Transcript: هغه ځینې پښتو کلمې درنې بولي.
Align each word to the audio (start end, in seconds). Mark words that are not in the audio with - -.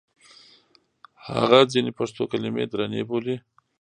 هغه 1.35 1.59
ځینې 1.71 1.91
پښتو 1.99 2.21
کلمې 2.31 2.63
درنې 2.71 3.01
بولي. 3.09 3.35